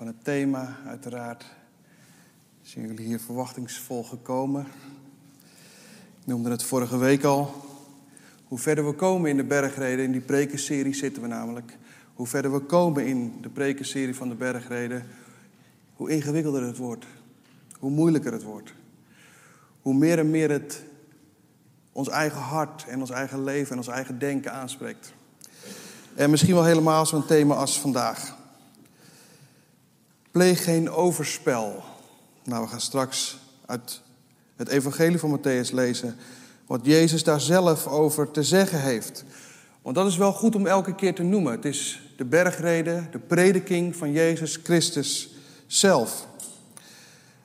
[0.00, 1.44] van het thema, uiteraard,
[2.62, 4.66] zijn jullie hier verwachtingsvol gekomen.
[6.20, 7.54] Ik noemde het vorige week al.
[8.44, 11.76] Hoe verder we komen in de bergreden, in die prekenserie zitten we namelijk.
[12.14, 15.06] Hoe verder we komen in de prekenserie van de bergreden,
[15.94, 17.04] hoe ingewikkelder het wordt.
[17.78, 18.72] Hoe moeilijker het wordt.
[19.82, 20.82] Hoe meer en meer het
[21.92, 25.12] ons eigen hart en ons eigen leven en ons eigen denken aanspreekt.
[26.14, 28.38] En misschien wel helemaal zo'n thema als vandaag.
[30.30, 31.82] Pleeg geen overspel.
[32.44, 34.02] Nou, we gaan straks uit
[34.56, 36.16] het evangelie van Matthäus lezen
[36.66, 39.24] wat Jezus daar zelf over te zeggen heeft.
[39.82, 41.52] Want dat is wel goed om elke keer te noemen.
[41.52, 45.34] Het is de bergrede, de prediking van Jezus Christus
[45.66, 46.26] zelf.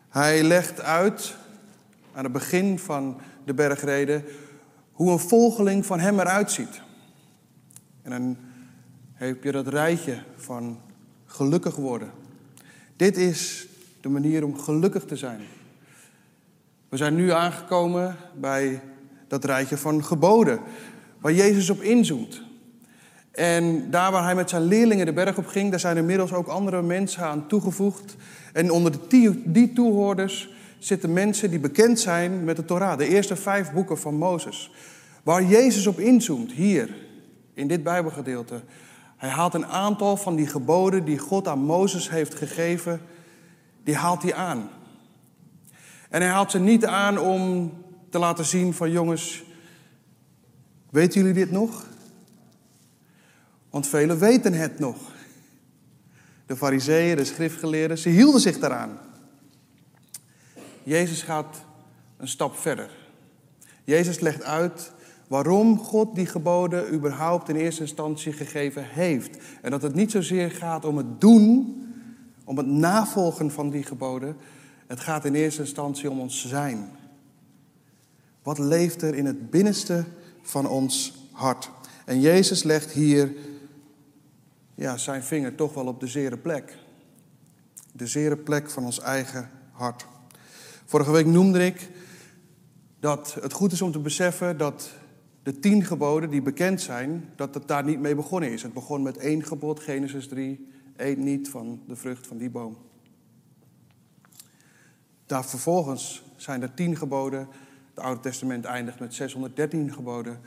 [0.09, 1.35] Hij legt uit
[2.13, 4.23] aan het begin van de bergrede
[4.91, 6.81] hoe een volgeling van hem eruit ziet.
[8.01, 8.37] En dan
[9.13, 10.79] heb je dat rijtje van
[11.25, 12.23] gelukkig worden.
[12.95, 13.67] Dit is
[14.01, 15.39] de manier om gelukkig te zijn.
[16.89, 18.81] We zijn nu aangekomen bij
[19.27, 20.59] dat rijtje van geboden,
[21.19, 22.41] waar Jezus op inzoomt.
[23.31, 26.47] En daar waar hij met zijn leerlingen de berg op ging, daar zijn inmiddels ook
[26.47, 28.15] andere mensen aan toegevoegd.
[28.53, 33.35] En onder de die toehoorders zitten mensen die bekend zijn met de Torah, de eerste
[33.35, 34.71] vijf boeken van Mozes.
[35.23, 36.89] Waar Jezus op inzoomt, hier,
[37.53, 38.61] in dit Bijbelgedeelte.
[39.25, 43.01] Hij haalt een aantal van die geboden die God aan Mozes heeft gegeven,
[43.83, 44.69] die haalt hij aan.
[46.09, 47.73] En hij haalt ze niet aan om
[48.09, 49.43] te laten zien van jongens,
[50.89, 51.87] weten jullie dit nog?
[53.69, 54.97] Want velen weten het nog.
[56.45, 58.99] De fariseeën, de schriftgeleerden, ze hielden zich daaraan.
[60.83, 61.57] Jezus gaat
[62.17, 62.89] een stap verder.
[63.83, 64.91] Jezus legt uit
[65.27, 69.37] waarom God die geboden überhaupt in eerste instantie gegeven heeft.
[69.61, 71.75] En dat het niet zozeer gaat om het doen,
[72.43, 74.35] om het navolgen van die geboden.
[74.87, 76.89] Het gaat in eerste instantie om ons zijn.
[78.43, 80.03] Wat leeft er in het binnenste
[80.41, 81.69] van ons hart?
[82.05, 83.33] En Jezus legt hier
[84.75, 86.77] ja, zijn vinger toch wel op de zere plek.
[87.91, 90.05] De zere plek van ons eigen hart.
[90.85, 91.89] Vorige week noemde ik
[92.99, 94.89] dat het goed is om te beseffen dat
[95.45, 98.63] de tien geboden die bekend zijn, dat het daar niet mee begonnen is.
[98.63, 102.77] Het begon met één gebod, Genesis 3, eet niet van de vrucht van die boom.
[105.25, 107.47] Daar vervolgens zijn er tien geboden.
[107.89, 110.39] Het Oude Testament eindigt met 613 geboden.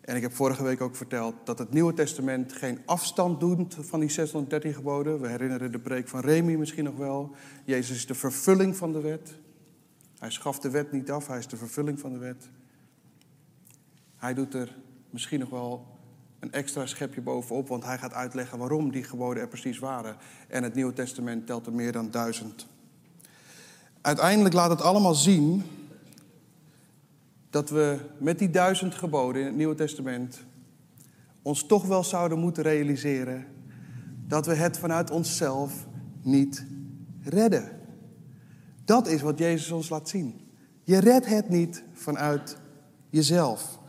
[0.00, 4.00] En ik heb vorige week ook verteld dat het Nieuwe Testament geen afstand doet van
[4.00, 5.20] die 613 geboden.
[5.20, 7.30] We herinneren de preek van Remi misschien nog wel.
[7.64, 9.34] Jezus is de vervulling van de wet.
[10.18, 12.48] Hij schaft de wet niet af, hij is de vervulling van de wet.
[14.24, 14.76] Hij doet er
[15.10, 15.86] misschien nog wel
[16.40, 20.16] een extra schepje bovenop, want hij gaat uitleggen waarom die geboden er precies waren.
[20.48, 22.66] En het Nieuwe Testament telt er meer dan duizend.
[24.00, 25.62] Uiteindelijk laat het allemaal zien
[27.50, 30.44] dat we met die duizend geboden in het Nieuwe Testament
[31.42, 33.46] ons toch wel zouden moeten realiseren
[34.26, 35.86] dat we het vanuit onszelf
[36.22, 36.66] niet
[37.22, 37.80] redden.
[38.84, 40.40] Dat is wat Jezus ons laat zien.
[40.82, 42.56] Je redt het niet vanuit
[43.10, 43.82] jezelf.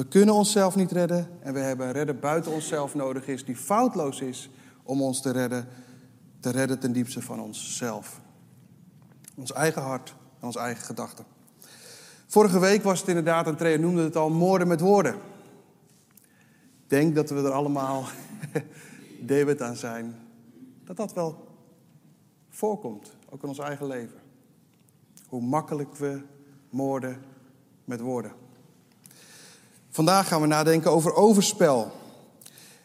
[0.00, 3.56] We kunnen onszelf niet redden en we hebben een redder buiten onszelf nodig is die
[3.56, 4.50] foutloos is
[4.82, 5.68] om ons te redden,
[6.40, 8.20] te redden ten diepste van onszelf.
[9.36, 11.24] Ons eigen hart en onze eigen gedachten.
[12.26, 15.14] Vorige week was het inderdaad, en Trea noemde het al, moorden met woorden.
[16.86, 18.04] Denk dat we er allemaal
[19.26, 20.14] debet aan zijn.
[20.84, 21.48] Dat dat wel
[22.48, 24.18] voorkomt, ook in ons eigen leven.
[25.26, 26.22] Hoe makkelijk we
[26.70, 27.22] moorden
[27.84, 28.32] met woorden.
[29.90, 31.92] Vandaag gaan we nadenken over overspel.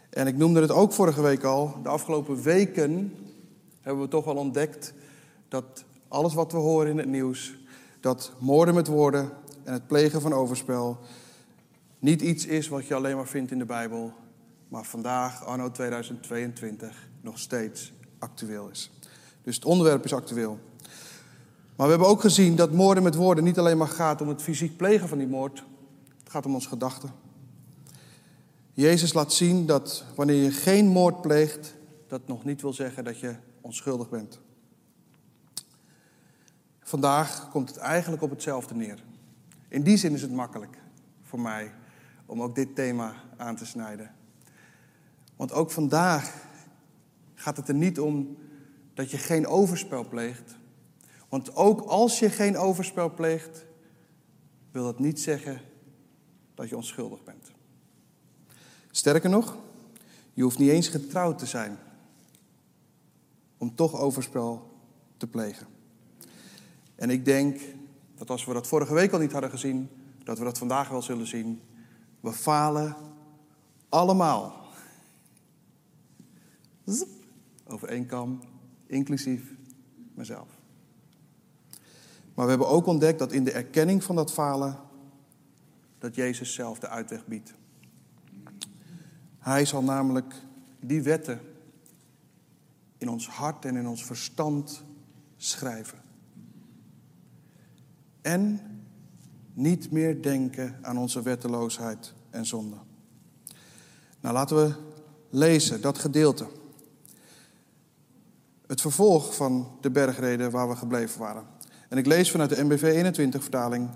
[0.09, 1.75] En ik noemde het ook vorige week al.
[1.83, 3.13] De afgelopen weken
[3.81, 4.93] hebben we toch wel ontdekt
[5.47, 7.55] dat alles wat we horen in het nieuws,
[7.99, 9.31] dat moorden met woorden
[9.63, 10.99] en het plegen van overspel
[11.99, 14.13] niet iets is wat je alleen maar vindt in de Bijbel,
[14.67, 18.91] maar vandaag, anno 2022, nog steeds actueel is.
[19.43, 20.59] Dus het onderwerp is actueel.
[21.75, 24.41] Maar we hebben ook gezien dat moorden met woorden niet alleen maar gaat om het
[24.41, 25.63] fysiek plegen van die moord,
[26.35, 27.11] gaat om ons gedachten.
[28.73, 31.75] Jezus laat zien dat wanneer je geen moord pleegt,
[32.07, 34.39] dat nog niet wil zeggen dat je onschuldig bent.
[36.79, 39.03] Vandaag komt het eigenlijk op hetzelfde neer.
[39.67, 40.77] In die zin is het makkelijk
[41.21, 41.73] voor mij
[42.25, 44.11] om ook dit thema aan te snijden.
[45.35, 46.47] Want ook vandaag
[47.35, 48.37] gaat het er niet om
[48.93, 50.57] dat je geen overspel pleegt.
[51.29, 53.65] Want ook als je geen overspel pleegt,
[54.71, 55.61] wil dat niet zeggen
[56.55, 57.51] dat je onschuldig bent.
[58.91, 59.57] Sterker nog,
[60.33, 61.77] je hoeft niet eens getrouwd te zijn
[63.57, 64.71] om toch overspel
[65.17, 65.67] te plegen.
[66.95, 67.61] En ik denk
[68.15, 69.89] dat als we dat vorige week al niet hadden gezien,
[70.23, 71.61] dat we dat vandaag wel zullen zien.
[72.19, 72.95] We falen
[73.89, 74.63] allemaal.
[77.67, 78.41] Over één kam,
[78.85, 79.53] inclusief
[80.13, 80.47] mezelf.
[82.33, 84.79] Maar we hebben ook ontdekt dat in de erkenning van dat falen,
[86.05, 87.53] dat Jezus zelf de uitweg biedt.
[89.39, 90.33] Hij zal namelijk
[90.79, 91.39] die wetten
[92.97, 94.83] in ons hart en in ons verstand
[95.37, 95.97] schrijven.
[98.21, 98.61] En
[99.53, 102.77] niet meer denken aan onze wetteloosheid en zonde.
[104.19, 104.73] Nou, laten we
[105.29, 106.47] lezen dat gedeelte.
[108.67, 111.45] Het vervolg van de bergreden waar we gebleven waren.
[111.89, 113.89] En ik lees vanuit de MBV 21 vertaling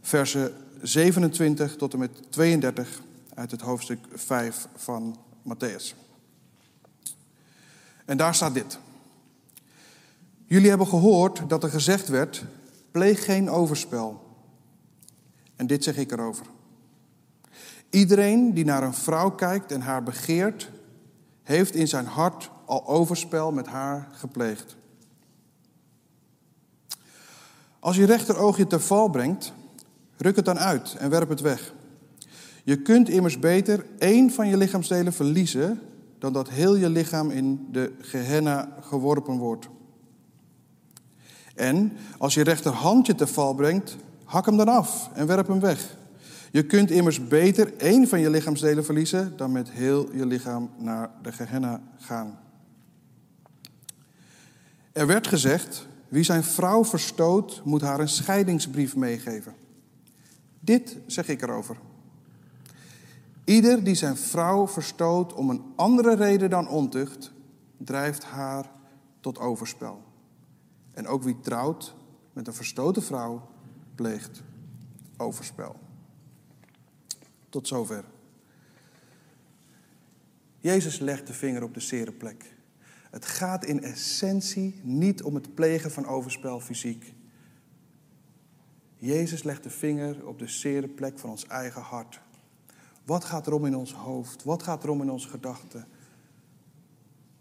[0.00, 3.02] versen 27 tot en met 32
[3.34, 5.94] uit het hoofdstuk 5 van Matthäus.
[8.04, 8.78] En daar staat dit.
[10.46, 12.44] Jullie hebben gehoord dat er gezegd werd:
[12.90, 14.22] pleeg geen overspel.
[15.56, 16.46] En dit zeg ik erover.
[17.90, 20.70] Iedereen die naar een vrouw kijkt en haar begeert,
[21.42, 24.76] heeft in zijn hart al overspel met haar gepleegd.
[27.78, 29.52] Als je rechteroog je te val brengt,
[30.16, 31.74] ruk het dan uit en werp het weg.
[32.64, 35.80] Je kunt immers beter één van je lichaamsdelen verliezen
[36.18, 39.68] dan dat heel je lichaam in de Gehenna geworpen wordt.
[41.54, 45.60] En als je rechterhand je te val brengt, hak hem dan af en werp hem
[45.60, 45.96] weg.
[46.50, 51.10] Je kunt immers beter één van je lichaamsdelen verliezen dan met heel je lichaam naar
[51.22, 52.38] de Gehenna gaan.
[54.92, 59.54] Er werd gezegd, wie zijn vrouw verstoot, moet haar een scheidingsbrief meegeven.
[60.64, 61.76] Dit zeg ik erover.
[63.44, 67.32] Ieder die zijn vrouw verstoot om een andere reden dan ontucht,
[67.76, 68.70] drijft haar
[69.20, 70.02] tot overspel.
[70.92, 71.94] En ook wie trouwt
[72.32, 73.48] met een verstoten vrouw,
[73.94, 74.42] pleegt
[75.16, 75.76] overspel.
[77.48, 78.04] Tot zover.
[80.58, 82.54] Jezus legt de vinger op de zere plek.
[83.10, 87.13] Het gaat in essentie niet om het plegen van overspel fysiek.
[89.04, 92.20] Jezus legt de vinger op de zere plek van ons eigen hart.
[93.04, 94.44] Wat gaat er om in ons hoofd?
[94.44, 95.86] Wat gaat er om in onze gedachten?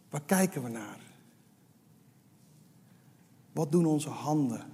[0.09, 0.99] Waar kijken we naar?
[3.51, 4.65] Wat doen onze handen?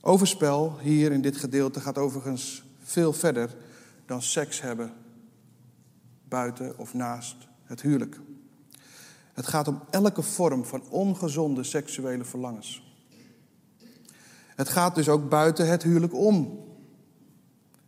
[0.00, 3.56] Overspel hier in dit gedeelte gaat overigens veel verder
[4.06, 4.92] dan seks hebben
[6.28, 8.20] buiten of naast het huwelijk.
[9.32, 12.93] Het gaat om elke vorm van ongezonde seksuele verlangens.
[14.54, 16.64] Het gaat dus ook buiten het huwelijk om.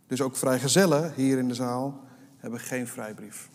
[0.07, 2.03] Dus ook vrijgezellen hier in de zaal
[2.37, 3.49] hebben geen vrijbrief.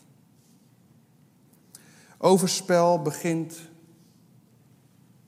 [2.19, 3.59] Overspel begint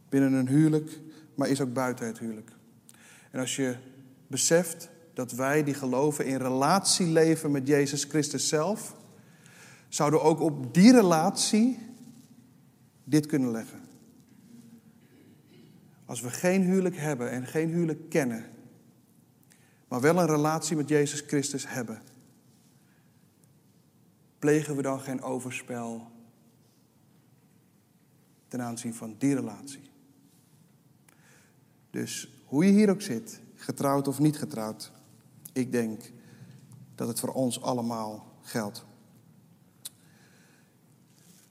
[0.09, 1.01] binnen een huwelijk,
[1.35, 2.51] maar is ook buiten het huwelijk.
[3.31, 3.77] En als je
[4.27, 8.97] beseft dat wij die geloven in relatie leven met Jezus Christus zelf,
[9.89, 11.79] zouden ook op die relatie
[13.05, 13.81] dit kunnen leggen.
[16.05, 18.45] Als we geen huwelijk hebben en geen huwelijk kennen,
[19.89, 22.03] maar wel een relatie met Jezus Christus hebben,
[24.39, 26.11] plegen we dan geen overspel
[28.49, 29.91] ten aanzien van die relatie?
[31.91, 34.93] Dus hoe je hier ook zit, getrouwd of niet getrouwd,
[35.53, 36.13] ik denk
[36.95, 38.85] dat het voor ons allemaal geldt.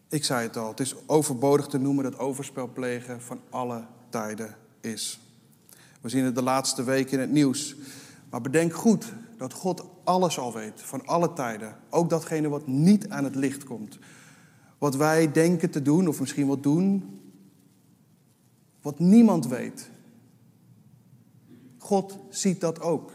[0.08, 4.56] Ik zei het al, het is overbodig te noemen dat overspel plegen van alle tijden
[4.82, 5.20] is.
[6.02, 7.76] We zien het de laatste weken in het nieuws.
[8.30, 11.76] Maar bedenk goed dat God alles al weet, van alle tijden.
[11.90, 14.00] Ook datgene wat niet aan het licht komt.
[14.78, 17.20] Wat wij denken te doen, of misschien wat doen,
[18.82, 19.90] wat niemand weet.
[21.78, 23.12] God ziet dat ook.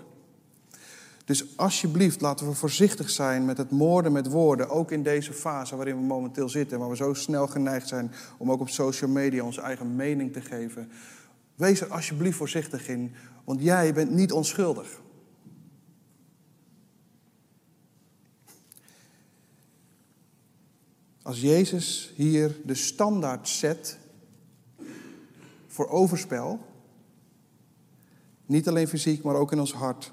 [1.29, 4.69] Dus alsjeblieft, laten we voorzichtig zijn met het moorden met woorden.
[4.69, 6.79] Ook in deze fase waarin we momenteel zitten.
[6.79, 10.41] Waar we zo snel geneigd zijn om ook op social media onze eigen mening te
[10.41, 10.91] geven.
[11.55, 15.01] Wees er alsjeblieft voorzichtig in, want jij bent niet onschuldig.
[21.23, 23.99] Als Jezus hier de standaard zet
[25.67, 26.61] voor overspel,
[28.47, 30.13] niet alleen fysiek, maar ook in ons hart,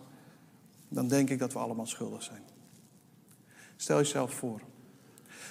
[0.96, 2.42] dan denk ik dat we allemaal schuldig zijn.
[3.76, 4.62] Stel jezelf voor.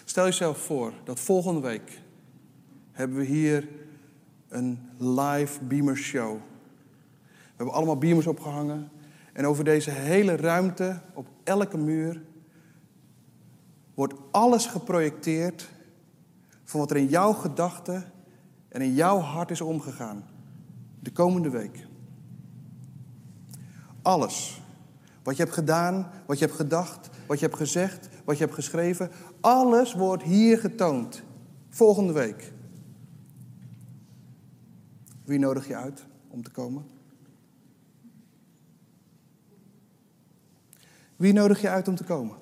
[0.05, 2.01] Stel jezelf voor dat volgende week
[2.91, 3.69] hebben we hier
[4.49, 6.37] een live beamer show.
[7.23, 8.91] We hebben allemaal beamers opgehangen.
[9.33, 12.23] En over deze hele ruimte, op elke muur,
[13.95, 15.69] wordt alles geprojecteerd
[16.65, 18.13] van wat er in jouw gedachten
[18.69, 20.25] en in jouw hart is omgegaan.
[21.01, 21.87] De komende week.
[24.03, 24.63] Alles.
[25.25, 28.57] Wat je hebt gedaan, wat je hebt gedacht, wat je hebt gezegd, wat je hebt
[28.57, 29.11] geschreven.
[29.41, 31.23] Alles wordt hier getoond.
[31.69, 32.53] Volgende week.
[35.25, 36.85] Wie nodig je uit om te komen?
[41.17, 42.37] Wie nodig je uit om te komen?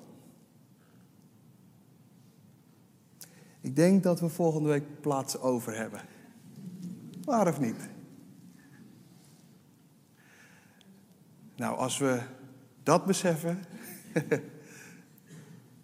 [3.61, 6.01] Ik denk dat we volgende week plaats over hebben.
[7.23, 7.89] Waar of niet?
[11.55, 12.21] Nou, als we
[12.83, 13.59] dat beseffen,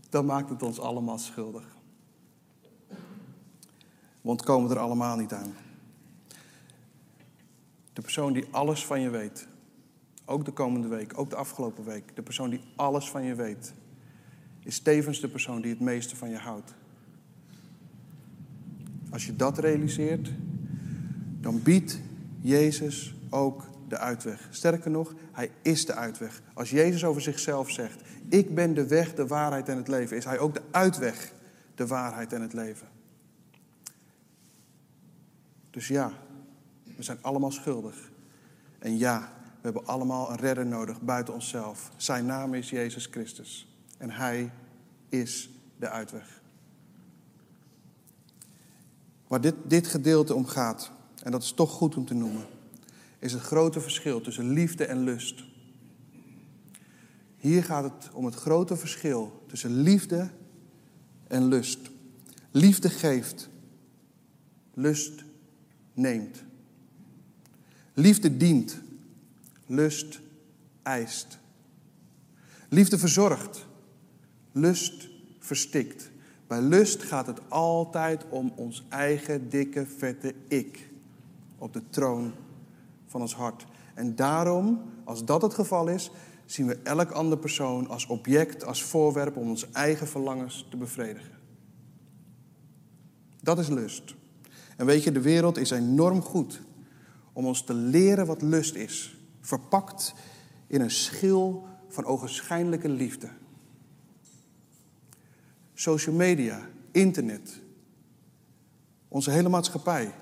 [0.09, 1.77] dan maakt het ons allemaal schuldig.
[4.21, 5.53] Want komen er allemaal niet aan.
[7.93, 9.47] De persoon die alles van je weet,
[10.25, 13.73] ook de komende week, ook de afgelopen week, de persoon die alles van je weet,
[14.63, 16.73] is tevens de persoon die het meeste van je houdt.
[19.09, 20.31] Als je dat realiseert,
[21.41, 21.99] dan biedt
[22.41, 24.47] Jezus ook de uitweg.
[24.49, 26.41] Sterker nog, hij is de uitweg.
[26.53, 30.25] Als Jezus over zichzelf zegt: Ik ben de weg, de waarheid en het leven, is
[30.25, 31.31] hij ook de uitweg,
[31.75, 32.87] de waarheid en het leven.
[35.69, 36.11] Dus ja,
[36.95, 38.11] we zijn allemaal schuldig.
[38.79, 41.91] En ja, we hebben allemaal een redder nodig buiten onszelf.
[41.97, 43.77] Zijn naam is Jezus Christus.
[43.97, 44.51] En hij
[45.09, 46.41] is de uitweg.
[49.27, 50.91] Waar dit, dit gedeelte om gaat,
[51.23, 52.45] en dat is toch goed om te noemen,
[53.19, 55.43] is het grote verschil tussen liefde en lust.
[57.37, 60.29] Hier gaat het om het grote verschil tussen liefde
[61.27, 61.79] en lust.
[62.51, 63.49] Liefde geeft,
[64.73, 65.23] lust
[65.93, 66.43] neemt.
[67.93, 68.81] Liefde dient,
[69.65, 70.19] lust
[70.83, 71.37] eist.
[72.69, 73.65] Liefde verzorgt,
[74.51, 75.09] lust
[75.39, 76.11] verstikt.
[76.47, 80.89] Bij lust gaat het altijd om ons eigen dikke, vette ik
[81.57, 82.33] op de troon
[83.09, 83.65] van ons hart.
[83.93, 86.11] En daarom, als dat het geval is,
[86.45, 91.37] zien we elk andere persoon als object, als voorwerp om onze eigen verlangens te bevredigen.
[93.41, 94.15] Dat is lust.
[94.77, 96.61] En weet je, de wereld is enorm goed
[97.33, 100.13] om ons te leren wat lust is, verpakt
[100.67, 103.29] in een schil van ogenschijnlijke liefde.
[105.73, 107.61] Social media, internet,
[109.07, 110.13] onze hele maatschappij.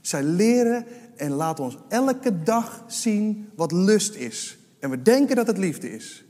[0.00, 0.86] Zij leren
[1.16, 4.58] en laten ons elke dag zien wat lust is.
[4.78, 6.24] En we denken dat het liefde is.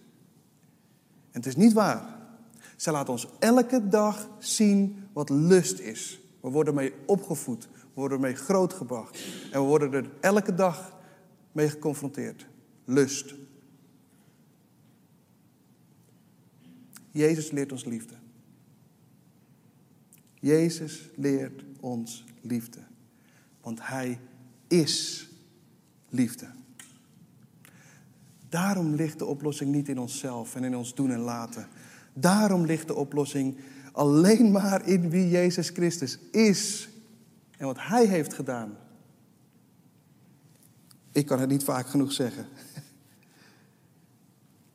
[1.30, 2.20] En het is niet waar.
[2.76, 6.20] Zij laten ons elke dag zien wat lust is.
[6.40, 7.68] We worden ermee opgevoed.
[7.72, 9.18] We worden ermee grootgebracht.
[9.52, 10.96] En we worden er elke dag
[11.52, 12.46] mee geconfronteerd.
[12.84, 13.34] Lust.
[17.10, 18.14] Jezus leert ons liefde.
[20.34, 22.80] Jezus leert ons liefde.
[23.60, 24.20] Want Hij
[24.72, 25.28] is
[26.08, 26.46] liefde.
[28.48, 31.68] Daarom ligt de oplossing niet in onszelf en in ons doen en laten.
[32.12, 33.56] Daarom ligt de oplossing
[33.92, 36.88] alleen maar in wie Jezus Christus is
[37.58, 38.76] en wat Hij heeft gedaan.
[41.12, 42.46] Ik kan het niet vaak genoeg zeggen.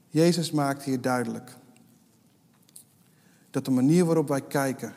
[0.10, 1.58] Jezus maakt hier duidelijk
[3.50, 4.94] dat de manier waarop wij kijken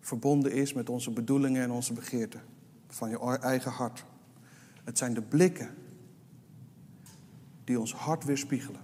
[0.00, 2.51] verbonden is met onze bedoelingen en onze begeerten
[2.94, 4.04] van je eigen hart.
[4.84, 5.70] Het zijn de blikken
[7.64, 8.80] die ons hart weerspiegelen.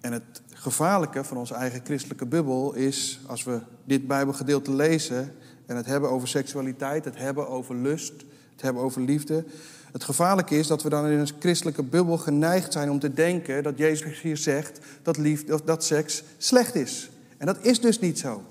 [0.00, 5.32] En het gevaarlijke van onze eigen christelijke bubbel is, als we dit Bijbelgedeelte lezen
[5.66, 8.12] en het hebben over seksualiteit, het hebben over lust,
[8.52, 9.44] het hebben over liefde.
[9.92, 13.62] Het gevaarlijke is dat we dan in een christelijke bubbel geneigd zijn om te denken
[13.62, 17.10] dat Jezus hier zegt dat, liefde, dat seks slecht is.
[17.36, 18.42] En dat is dus niet zo.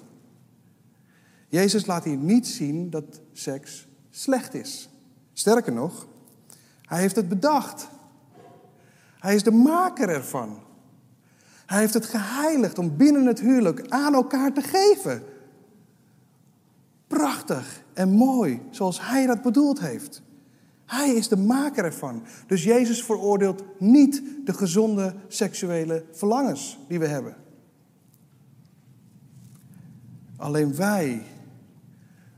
[1.53, 4.89] Jezus laat hier niet zien dat seks slecht is.
[5.33, 6.07] Sterker nog,
[6.81, 7.87] hij heeft het bedacht.
[9.19, 10.59] Hij is de maker ervan.
[11.65, 15.23] Hij heeft het geheiligd om binnen het huwelijk aan elkaar te geven.
[17.07, 20.21] Prachtig en mooi, zoals hij dat bedoeld heeft.
[20.85, 22.23] Hij is de maker ervan.
[22.47, 27.35] Dus Jezus veroordeelt niet de gezonde seksuele verlangens die we hebben.
[30.37, 31.21] Alleen wij,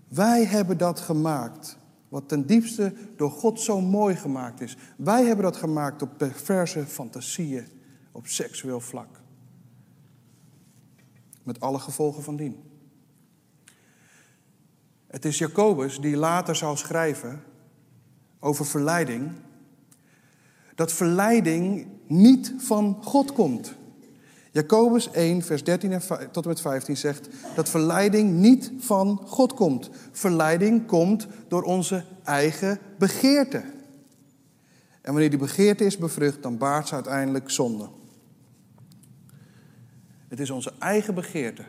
[0.07, 1.77] wij hebben dat gemaakt.
[2.09, 4.77] Wat ten diepste door God zo mooi gemaakt is.
[4.97, 7.67] Wij hebben dat gemaakt op perverse fantasieën,
[8.11, 9.21] op seksueel vlak.
[11.43, 12.63] Met alle gevolgen van dien.
[15.07, 17.43] Het is Jacobus die later zou schrijven
[18.39, 19.31] over verleiding.
[20.75, 23.75] Dat verleiding niet van God komt.
[24.55, 25.99] Jacobus 1, vers 13
[26.31, 29.89] tot en met 15 zegt dat verleiding niet van God komt.
[30.11, 33.57] Verleiding komt door onze eigen begeerte.
[35.01, 37.89] En wanneer die begeerte is bevrucht, dan baart ze uiteindelijk zonde.
[40.27, 41.63] Het is onze eigen begeerte.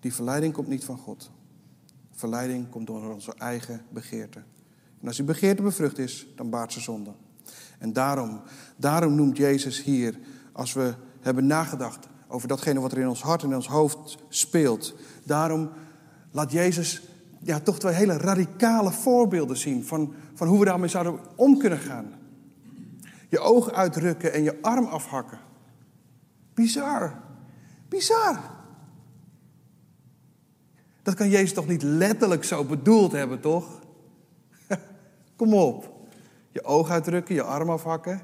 [0.00, 1.30] Die verleiding komt niet van God.
[2.10, 4.42] Verleiding komt door onze eigen begeerte.
[5.00, 7.10] En als die begeerte bevrucht is, dan baart ze zonde.
[7.84, 8.40] En daarom,
[8.76, 10.18] daarom noemt Jezus hier,
[10.52, 14.18] als we hebben nagedacht over datgene wat er in ons hart en in ons hoofd
[14.28, 15.70] speelt, daarom
[16.30, 17.02] laat Jezus
[17.38, 21.78] ja, toch twee hele radicale voorbeelden zien van, van hoe we daarmee zouden om kunnen
[21.78, 22.12] gaan.
[23.28, 25.38] Je oog uitrukken en je arm afhakken.
[26.54, 27.20] Bizar.
[27.88, 28.40] Bizar.
[31.02, 33.80] Dat kan Jezus toch niet letterlijk zo bedoeld hebben, toch?
[35.36, 35.93] Kom op.
[36.54, 38.20] Je oog uitdrukken, je arm afhakken.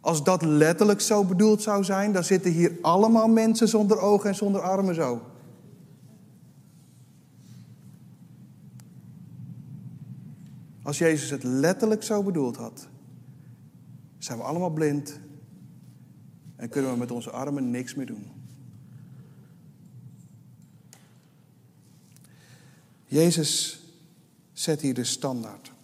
[0.00, 4.34] Als dat letterlijk zo bedoeld zou zijn, dan zitten hier allemaal mensen zonder ogen en
[4.34, 5.22] zonder armen zo.
[10.82, 12.88] Als Jezus het letterlijk zo bedoeld had,
[14.18, 15.20] zijn we allemaal blind
[16.56, 18.30] en kunnen we met onze armen niks meer doen.
[23.04, 23.82] Jezus
[24.52, 25.76] zet hier de standaard.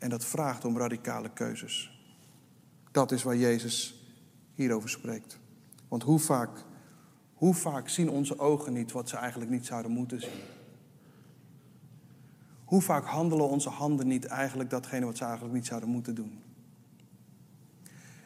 [0.00, 2.02] En dat vraagt om radicale keuzes.
[2.90, 4.04] Dat is waar Jezus
[4.54, 5.38] hierover spreekt.
[5.88, 6.64] Want hoe vaak,
[7.34, 10.40] hoe vaak zien onze ogen niet wat ze eigenlijk niet zouden moeten zien?
[12.64, 16.42] Hoe vaak handelen onze handen niet eigenlijk datgene wat ze eigenlijk niet zouden moeten doen?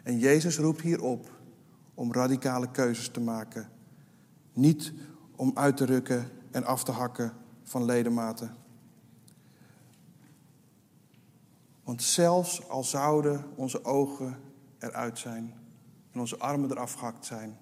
[0.02, 1.30] En Jezus roept hier op
[1.94, 3.68] om radicale keuzes te maken.
[4.52, 4.92] Niet
[5.36, 7.32] om uit te rukken en af te hakken
[7.62, 8.63] van ledematen.
[11.84, 14.40] Want zelfs al zouden onze ogen
[14.78, 15.54] eruit zijn
[16.10, 17.58] en onze armen eraf gehakt zijn,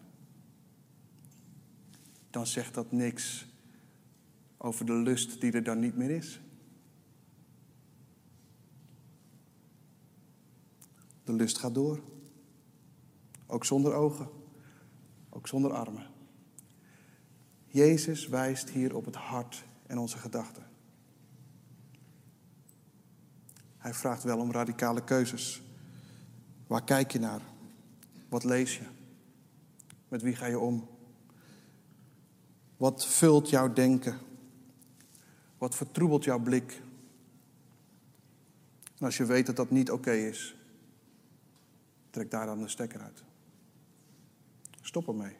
[2.30, 3.46] dan zegt dat niks
[4.56, 6.40] over de lust die er dan niet meer is.
[11.24, 12.00] De lust gaat door.
[13.46, 14.28] Ook zonder ogen.
[15.30, 16.06] Ook zonder armen.
[17.66, 20.71] Jezus wijst hier op het hart en onze gedachten.
[23.83, 25.62] Hij vraagt wel om radicale keuzes.
[26.66, 27.40] Waar kijk je naar?
[28.29, 28.85] Wat lees je?
[30.09, 30.88] Met wie ga je om?
[32.77, 34.18] Wat vult jouw denken?
[35.59, 36.83] Wat vertroebelt jouw blik?
[38.99, 40.57] En als je weet dat dat niet oké is,
[42.11, 43.23] trek daar dan de stekker uit.
[44.81, 45.37] Stop ermee.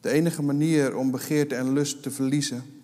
[0.00, 2.79] De enige manier om begeerte en lust te verliezen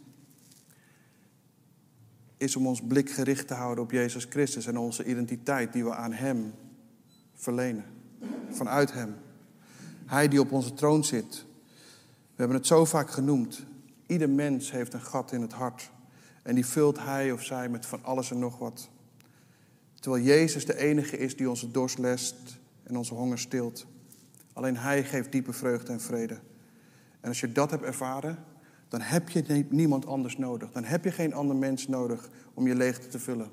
[2.37, 5.95] is om ons blik gericht te houden op Jezus Christus en onze identiteit die we
[5.95, 6.53] aan Hem
[7.35, 7.85] verlenen.
[8.51, 9.15] Vanuit Hem.
[10.07, 11.45] Hij die op onze troon zit.
[12.05, 13.67] We hebben het zo vaak genoemd.
[14.07, 15.91] Ieder mens heeft een gat in het hart.
[16.43, 18.89] En die vult hij of zij met van alles en nog wat.
[20.01, 23.87] Terwijl Jezus de enige is die onze dorst lest en onze honger stilt.
[24.53, 26.39] Alleen Hij geeft diepe vreugde en vrede.
[27.21, 28.45] En als je dat hebt ervaren,
[28.89, 30.73] dan heb je niemand anders nodig.
[30.73, 33.51] Dan heb je geen ander mens nodig om je leegte te vullen.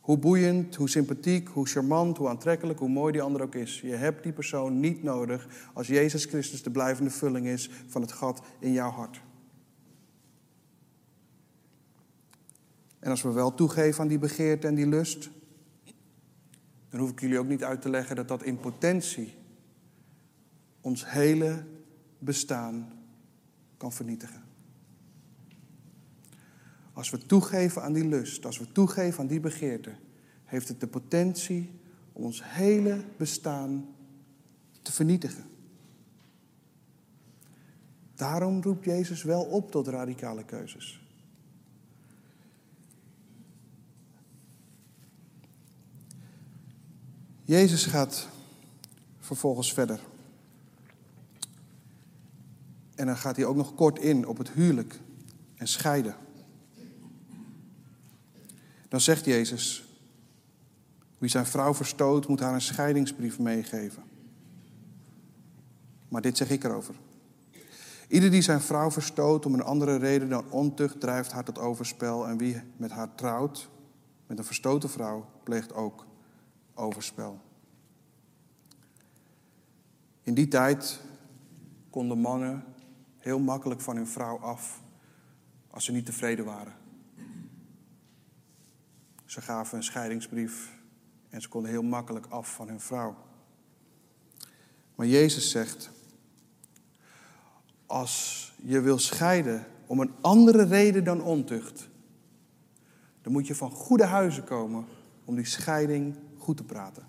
[0.00, 3.80] Hoe boeiend, hoe sympathiek, hoe charmant, hoe aantrekkelijk, hoe mooi die ander ook is.
[3.80, 8.12] Je hebt die persoon niet nodig als Jezus Christus de blijvende vulling is van het
[8.12, 9.20] gat in jouw hart.
[12.98, 15.30] En als we wel toegeven aan die begeerte en die lust,
[16.88, 19.34] dan hoef ik jullie ook niet uit te leggen dat dat in potentie
[20.80, 21.64] ons hele
[22.18, 22.99] bestaan
[23.80, 24.42] kan vernietigen.
[26.92, 29.92] Als we toegeven aan die lust, als we toegeven aan die begeerte,
[30.44, 31.70] heeft het de potentie
[32.12, 33.88] om ons hele bestaan
[34.82, 35.44] te vernietigen.
[38.14, 41.00] Daarom roept Jezus wel op tot radicale keuzes.
[47.44, 48.28] Jezus gaat
[49.18, 50.09] vervolgens verder.
[53.00, 55.00] En dan gaat hij ook nog kort in op het huwelijk
[55.56, 56.14] en scheiden.
[58.88, 59.84] Dan zegt Jezus,
[61.18, 64.02] Wie zijn vrouw verstoot, moet haar een scheidingsbrief meegeven.
[66.08, 66.94] Maar dit zeg ik erover.
[68.08, 72.28] Ieder die zijn vrouw verstoot om een andere reden dan ontucht, drijft haar tot overspel.
[72.28, 73.68] En wie met haar trouwt,
[74.26, 76.06] met een verstoten vrouw, pleegt ook
[76.74, 77.40] overspel.
[80.22, 81.00] In die tijd
[81.90, 82.64] konden mannen
[83.20, 84.82] heel makkelijk van hun vrouw af
[85.70, 86.74] als ze niet tevreden waren.
[89.24, 90.78] Ze gaven een scheidingsbrief
[91.28, 93.16] en ze konden heel makkelijk af van hun vrouw.
[94.94, 95.90] Maar Jezus zegt,
[97.86, 101.88] als je wil scheiden om een andere reden dan ontucht,
[103.22, 104.84] dan moet je van goede huizen komen
[105.24, 107.06] om die scheiding goed te praten.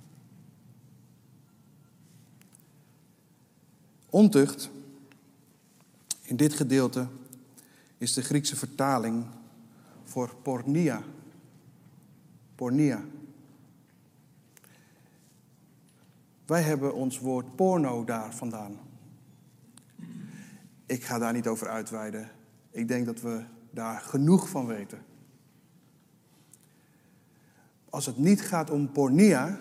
[4.09, 4.69] Ontucht,
[6.31, 7.07] in dit gedeelte,
[7.97, 9.25] is de Griekse vertaling
[10.03, 11.03] voor pornia.
[12.55, 13.03] Pornia.
[16.45, 18.77] Wij hebben ons woord porno daar vandaan.
[20.85, 22.31] Ik ga daar niet over uitweiden.
[22.69, 25.03] Ik denk dat we daar genoeg van weten.
[27.89, 29.59] Als het niet gaat om pornia,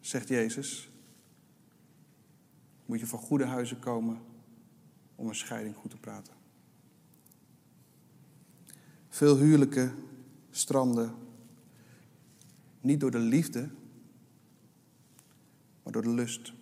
[0.00, 0.90] zegt Jezus,
[2.86, 4.18] moet je van goede huizen komen
[5.18, 6.32] om een scheiding goed te praten.
[9.08, 9.94] Veel huwelijken
[10.50, 11.14] stranden
[12.80, 13.68] niet door de liefde,
[15.82, 16.52] maar door de lust.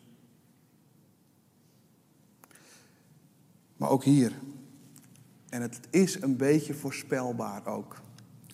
[3.76, 4.32] Maar ook hier.
[5.48, 8.00] En het is een beetje voorspelbaar ook.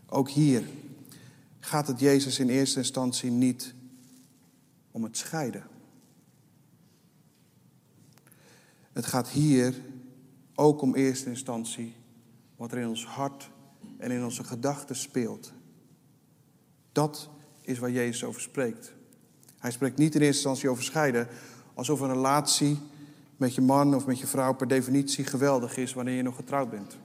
[0.06, 0.64] Ook hier
[1.60, 3.74] gaat het Jezus in eerste instantie niet
[4.90, 5.66] om het scheiden.
[8.92, 9.74] Het gaat hier
[10.62, 11.94] ook om eerste instantie
[12.57, 13.51] wat er in ons hart
[13.98, 15.53] en in onze gedachten speelt.
[16.92, 18.94] Dat is waar Jezus over spreekt.
[19.59, 21.29] Hij spreekt niet in eerste instantie over scheiden
[21.75, 22.79] alsof een relatie
[23.37, 26.70] met je man of met je vrouw per definitie geweldig is wanneer je nog getrouwd
[26.70, 26.98] bent.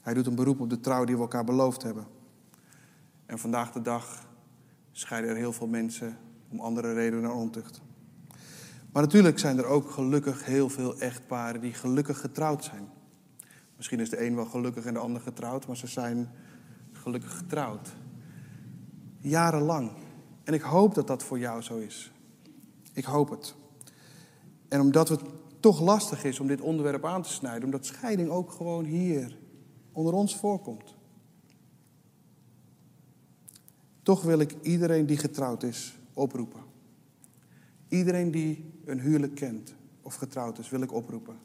[0.00, 2.06] Hij doet een beroep op de trouw die we elkaar beloofd hebben.
[3.26, 4.26] En vandaag de dag
[4.92, 7.80] scheiden er heel veel mensen om andere redenen dan ontucht.
[8.92, 12.88] Maar natuurlijk zijn er ook gelukkig heel veel echtparen die gelukkig getrouwd zijn.
[13.76, 16.30] Misschien is de een wel gelukkig en de ander getrouwd, maar ze zijn
[16.92, 17.96] gelukkig getrouwd.
[19.18, 19.92] Jarenlang.
[20.44, 22.12] En ik hoop dat dat voor jou zo is.
[22.92, 23.54] Ik hoop het.
[24.68, 25.20] En omdat het
[25.60, 29.38] toch lastig is om dit onderwerp aan te snijden, omdat scheiding ook gewoon hier
[29.92, 30.94] onder ons voorkomt.
[34.02, 36.71] Toch wil ik iedereen die getrouwd is oproepen.
[37.92, 41.36] Iedereen die een huwelijk kent of getrouwd is, wil ik oproepen.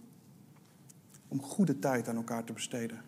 [1.28, 3.02] Om goede tijd aan elkaar te besteden.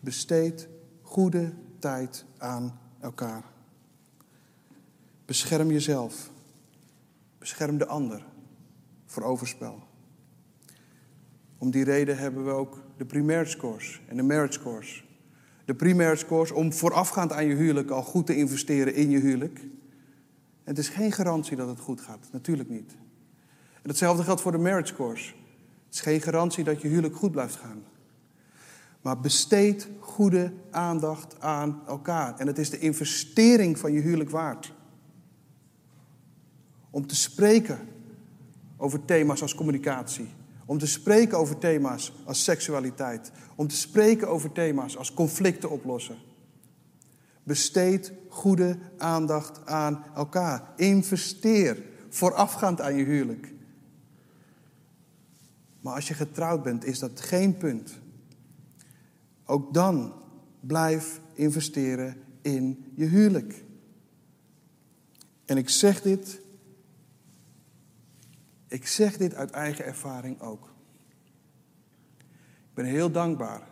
[0.00, 0.68] Besteed
[1.02, 3.44] goede tijd aan elkaar.
[5.24, 6.30] Bescherm jezelf.
[7.38, 8.26] Bescherm de ander
[9.04, 9.82] voor overspel.
[11.58, 15.02] Om die reden hebben we ook de primaire course en de marriage course.
[15.64, 19.60] De primaire course om voorafgaand aan je huwelijk al goed te investeren in je huwelijk.
[20.66, 22.96] Het is geen garantie dat het goed gaat, natuurlijk niet.
[23.82, 25.32] En hetzelfde geldt voor de marriage course.
[25.84, 27.82] Het is geen garantie dat je huwelijk goed blijft gaan.
[29.02, 32.38] Maar besteed goede aandacht aan elkaar.
[32.38, 34.72] En het is de investering van je huwelijk waard.
[36.90, 37.78] Om te spreken
[38.76, 40.28] over thema's als communicatie.
[40.64, 43.32] Om te spreken over thema's als seksualiteit.
[43.54, 46.16] Om te spreken over thema's als conflicten oplossen.
[47.42, 50.72] Besteed goede aandacht aan elkaar.
[50.76, 53.52] Investeer voorafgaand aan je huwelijk.
[55.80, 57.98] Maar als je getrouwd bent, is dat geen punt.
[59.44, 60.12] Ook dan
[60.60, 63.64] blijf investeren in je huwelijk.
[65.44, 66.40] En ik zeg dit
[68.68, 70.74] ik zeg dit uit eigen ervaring ook.
[72.68, 73.68] Ik ben heel dankbaar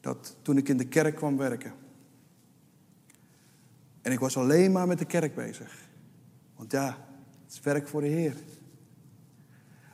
[0.00, 1.72] dat toen ik in de kerk kwam werken.
[4.06, 5.88] En ik was alleen maar met de kerk bezig.
[6.56, 6.86] Want ja,
[7.44, 8.34] het is werk voor de Heer.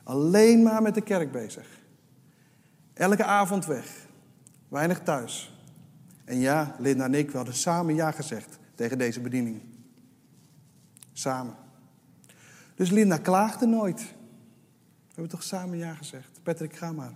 [0.03, 1.67] Alleen maar met de kerk bezig.
[2.93, 4.07] Elke avond weg.
[4.67, 5.57] Weinig thuis.
[6.25, 9.61] En ja, Linda en ik, we hadden samen ja gezegd tegen deze bediening.
[11.13, 11.55] Samen.
[12.75, 14.01] Dus Linda klaagde nooit.
[14.01, 16.39] We hebben toch samen ja gezegd.
[16.43, 17.13] Patrick, ga maar.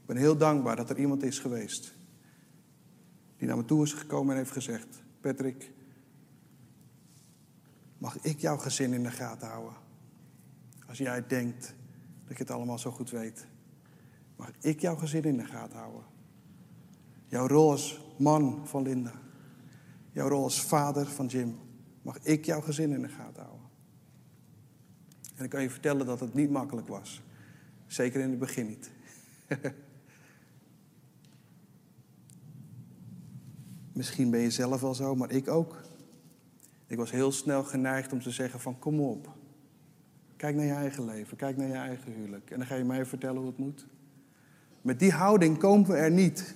[0.00, 1.96] Ik ben heel dankbaar dat er iemand is geweest
[3.38, 5.72] die naar me toe is gekomen en heeft gezegd: Patrick,
[7.98, 9.76] mag ik jouw gezin in de gaten houden?
[10.86, 11.74] Als jij denkt
[12.24, 13.46] dat je het allemaal zo goed weet,
[14.36, 16.02] mag ik jouw gezin in de gaten houden?
[17.26, 19.12] Jouw rol als man van Linda.
[20.12, 21.58] jouw rol als vader van Jim,
[22.02, 23.66] mag ik jouw gezin in de gaten houden.
[25.34, 27.22] En ik kan je vertellen dat het niet makkelijk was.
[27.86, 28.90] Zeker in het begin niet.
[33.98, 35.76] Misschien ben je zelf wel zo, maar ik ook.
[36.86, 39.28] Ik was heel snel geneigd om te zeggen van kom op.
[40.36, 42.50] Kijk naar je eigen leven, kijk naar je eigen huwelijk.
[42.50, 43.86] En dan ga je mij vertellen hoe het moet.
[44.82, 46.54] Met die houding komen we er niet.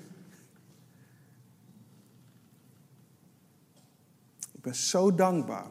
[4.53, 5.71] Ik ben zo dankbaar,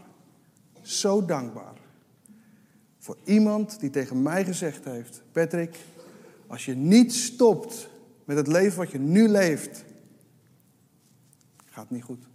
[0.82, 1.78] zo dankbaar
[2.98, 5.78] voor iemand die tegen mij gezegd heeft: Patrick,
[6.48, 7.90] als je niet stopt
[8.26, 9.90] met het leven wat je nu leeft,
[11.82, 12.28] gaat niet goed.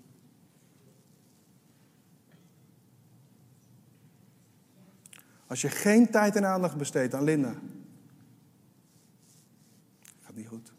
[5.46, 7.54] Als je geen tijd en aandacht besteedt aan Linda,
[10.20, 10.72] gaat niet goed.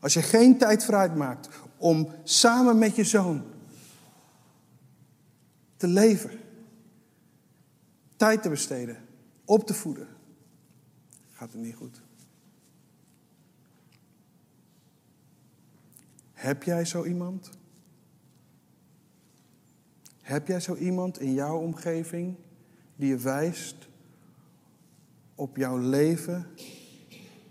[0.00, 3.44] Als je geen tijd vooruit maakt om samen met je zoon
[5.76, 6.40] te leven,
[8.16, 9.08] tijd te besteden,
[9.44, 10.08] op te voeden,
[11.32, 12.07] gaat het niet goed.
[16.38, 17.50] Heb jij zo iemand?
[20.20, 22.36] Heb jij zo iemand in jouw omgeving
[22.96, 23.88] die je wijst
[25.34, 26.46] op jouw leven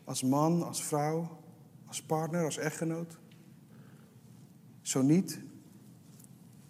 [0.04, 1.40] als man, als vrouw,
[1.86, 3.18] als partner, als echtgenoot?
[4.82, 5.40] Zo niet,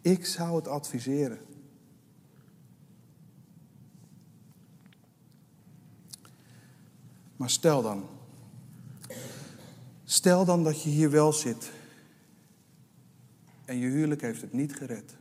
[0.02, 1.40] ik zou het adviseren.
[7.36, 8.06] Maar stel dan,
[10.04, 11.76] stel dan dat je hier wel zit
[13.68, 15.18] en je huwelijk heeft het niet gered.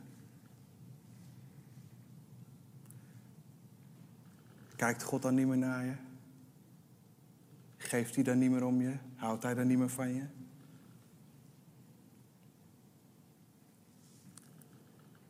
[4.75, 5.95] Kijkt God dan niet meer naar je?
[7.77, 8.97] Geeft hij dan niet meer om je?
[9.15, 10.25] Houdt hij dan niet meer van je?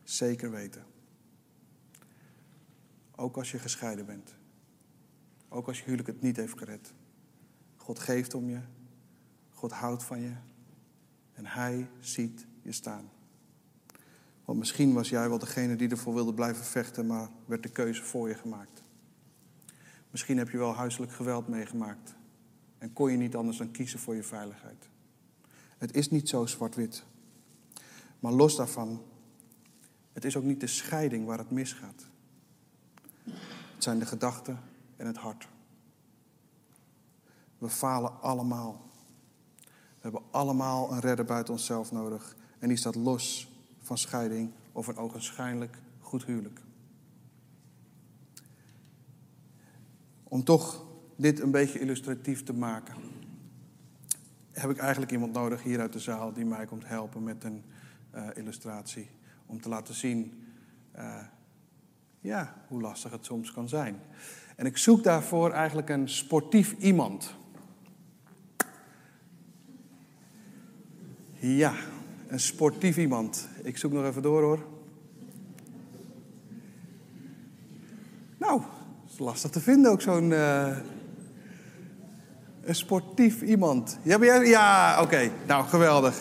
[0.04, 0.86] Zeker weten.
[3.16, 4.36] Ook als je gescheiden bent.
[5.50, 6.94] Ook als je huwelijk het niet heeft gered.
[7.76, 8.60] God geeft om je.
[9.50, 10.34] God houdt van je.
[11.34, 13.10] En hij ziet staan.
[14.46, 18.04] Want misschien was jij wel degene die ervoor wilde blijven vechten, maar werd de keuze
[18.04, 18.84] voor je gemaakt.
[20.12, 22.16] Misschien heb je wel huiselijk geweld meegemaakt
[22.78, 24.90] en kon je niet anders dan kiezen voor je veiligheid.
[25.78, 27.04] Het is niet zo zwart-wit.
[28.20, 29.02] Maar los daarvan,
[30.14, 32.08] het is ook niet de scheiding waar het misgaat.
[33.74, 34.60] Het zijn de gedachten
[34.96, 35.48] en het hart.
[37.58, 38.90] We falen allemaal.
[39.66, 42.37] We hebben allemaal een redder buiten onszelf nodig.
[42.60, 46.62] En die staat los van scheiding of een ogenschijnlijk goed huwelijk.
[50.24, 52.96] Om toch dit een beetje illustratief te maken,
[54.52, 57.64] heb ik eigenlijk iemand nodig hier uit de zaal die mij komt helpen met een
[58.16, 59.10] uh, illustratie.
[59.46, 60.44] Om te laten zien
[60.98, 61.24] uh,
[62.20, 64.00] ja, hoe lastig het soms kan zijn.
[64.56, 67.36] En ik zoek daarvoor eigenlijk een sportief iemand.
[71.40, 71.74] Ja,
[72.28, 73.48] een sportief iemand.
[73.64, 74.60] Ik zoek nog even door hoor.
[78.38, 78.62] Nou,
[79.04, 80.32] het is lastig te vinden ook zo'n.
[80.32, 80.78] Uh,
[82.64, 83.98] een sportief iemand.
[84.02, 85.32] Ja, ja oké.
[85.48, 86.16] Nou, geweldig.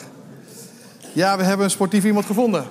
[1.13, 2.65] Ja, we hebben een sportief iemand gevonden.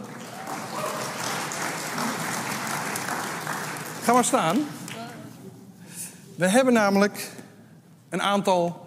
[4.02, 4.58] Ga maar staan.
[6.36, 7.32] We hebben namelijk
[8.10, 8.85] een aantal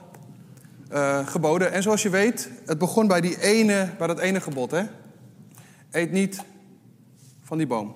[0.93, 1.73] uh, geboden.
[1.73, 4.71] En zoals je weet, het begon bij, die ene, bij dat ene gebod.
[4.71, 4.83] Hè?
[5.91, 6.45] Eet niet
[7.41, 7.95] van die boom.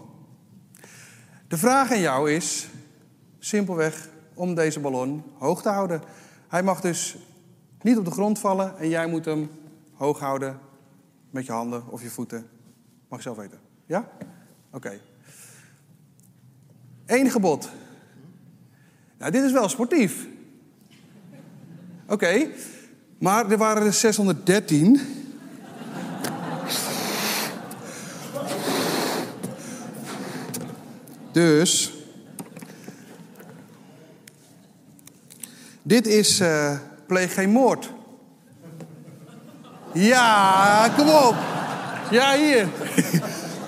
[1.49, 2.69] De vraag aan jou is
[3.39, 6.03] simpelweg om deze ballon hoog te houden.
[6.49, 7.17] Hij mag dus
[7.81, 9.51] niet op de grond vallen en jij moet hem
[9.95, 10.59] hoog houden
[11.31, 12.47] met je handen of je voeten.
[13.09, 13.59] Mag je zelf weten.
[13.87, 14.09] Ja?
[14.71, 15.01] Oké.
[17.07, 17.71] Eén gebod.
[19.19, 20.27] Nou, dit is wel sportief.
[22.07, 22.47] Oké.
[23.23, 25.01] Maar er waren er 613.
[31.33, 31.93] Dus.
[35.83, 36.73] Dit is uh,
[37.07, 37.91] pleeg geen moord.
[39.93, 41.35] Ja, kom op.
[42.11, 42.69] Ja, hier.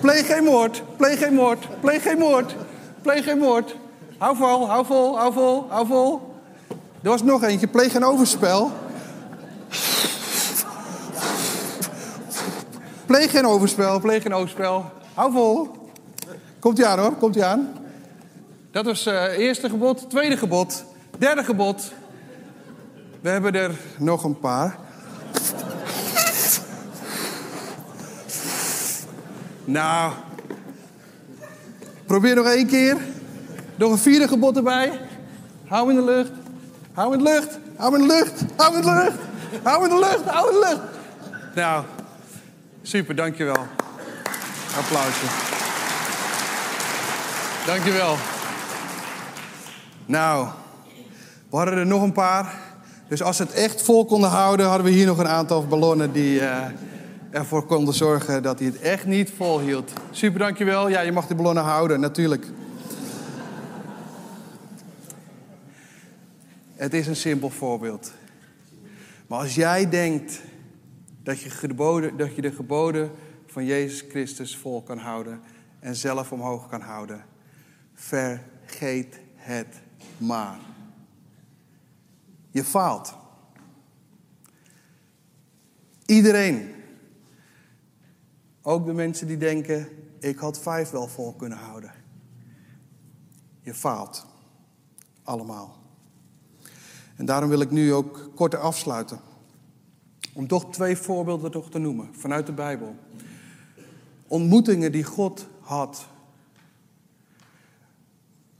[0.01, 2.55] pleeg geen moord, pleeg geen moord, pleeg geen moord,
[3.03, 3.77] pleeg geen moord.
[4.19, 6.35] Hou vol, hou vol, hou vol, hou vol.
[7.03, 8.83] Er was nog eentje, pleeg geen overspel.
[13.07, 14.90] Pleeg geen overspel, pleeg geen overspel.
[15.14, 15.71] Hou vol.
[16.59, 17.73] Komt ie aan hoor, komt ie aan.
[18.71, 20.85] Dat was uh, eerste gebod, tweede gebod,
[21.19, 21.93] derde gebod.
[23.21, 24.79] We hebben er nog een paar.
[29.64, 30.12] Nou,
[32.07, 32.97] probeer nog één keer.
[33.77, 35.01] Nog een vierde gebod erbij.
[35.67, 36.31] Hou in de lucht.
[36.93, 37.59] Hou in de lucht.
[37.77, 38.45] Hou in de lucht.
[38.57, 39.19] Hou in de lucht.
[39.62, 40.25] Hou in de lucht.
[40.25, 40.83] Hou in de lucht.
[41.55, 41.85] Nou,
[42.87, 43.66] super, dankjewel.
[44.77, 45.27] Applausje.
[47.66, 48.16] Dankjewel.
[50.07, 50.49] Nou,
[51.51, 52.55] we hadden er nog een paar.
[53.09, 56.12] Dus als ze het echt vol konden houden, hadden we hier nog een aantal ballonnen
[56.12, 56.64] die uh,
[57.31, 59.92] ervoor konden zorgen dat hij het echt niet vol hield.
[60.11, 60.88] Super, dankjewel.
[60.88, 62.47] Ja, je mag die ballonnen houden, natuurlijk.
[66.75, 68.12] Het is een simpel voorbeeld.
[69.27, 70.40] Maar als jij denkt
[71.25, 73.11] dat je, geboden, dat je de geboden
[73.47, 75.41] van Jezus Christus vol kan houden
[75.81, 77.25] en zelf omhoog kan houden,
[77.95, 79.83] vergeet het
[80.19, 80.59] maar.
[82.51, 83.17] Je faalt.
[86.07, 86.75] Iedereen.
[88.63, 89.89] Ook de mensen die denken,
[90.21, 91.93] ik had vijf wel vol kunnen houden.
[93.61, 94.27] Je faalt.
[95.23, 95.77] Allemaal.
[97.17, 99.21] En daarom wil ik nu ook korter afsluiten.
[100.35, 102.97] Om toch twee voorbeelden toch te noemen vanuit de Bijbel.
[104.27, 106.07] Ontmoetingen die God had.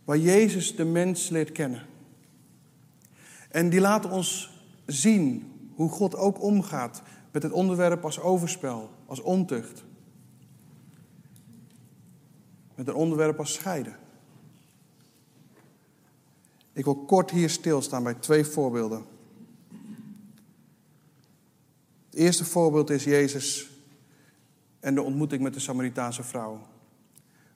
[0.05, 1.83] Waar Jezus de mens leert kennen.
[3.51, 4.53] En die laten ons
[4.87, 9.85] zien hoe God ook omgaat met het onderwerp als overspel, als ontucht.
[12.75, 13.97] Met een onderwerp als scheiden.
[16.73, 19.14] Ik wil kort hier stilstaan bij twee voorbeelden.
[22.15, 23.71] Het eerste voorbeeld is Jezus
[24.81, 26.61] en de ontmoeting met de Samaritaanse vrouw.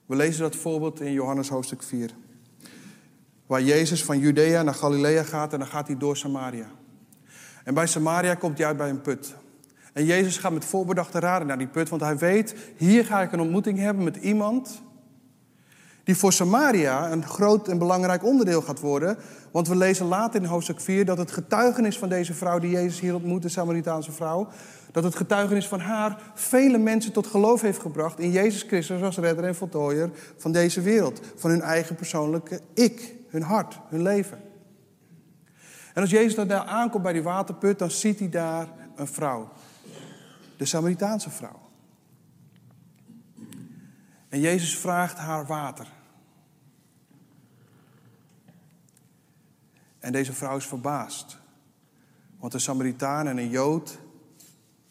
[0.05, 2.09] We lezen dat voorbeeld in Johannes hoofdstuk 4.
[3.45, 6.71] Waar Jezus van Judea naar Galilea gaat en dan gaat hij door Samaria.
[7.63, 9.35] En bij Samaria komt hij uit bij een put.
[9.93, 13.31] En Jezus gaat met voorbedachte raden naar die put, want hij weet, hier ga ik
[13.31, 14.81] een ontmoeting hebben met iemand
[16.09, 19.17] die voor Samaria een groot en belangrijk onderdeel gaat worden.
[19.51, 22.99] Want we lezen later in hoofdstuk 4 dat het getuigenis van deze vrouw die Jezus
[22.99, 24.47] hier ontmoet, de Samaritaanse vrouw,
[24.91, 29.17] dat het getuigenis van haar vele mensen tot geloof heeft gebracht in Jezus Christus als
[29.17, 31.21] redder en voltooier van deze wereld.
[31.35, 34.39] Van hun eigen persoonlijke ik, hun hart, hun leven.
[35.93, 39.49] En als Jezus dan daar aankomt bij die waterput, dan ziet hij daar een vrouw.
[40.57, 41.59] De Samaritaanse vrouw.
[44.29, 45.97] En Jezus vraagt haar water.
[49.99, 51.37] En deze vrouw is verbaasd.
[52.37, 53.99] Want een Samaritaan en een Jood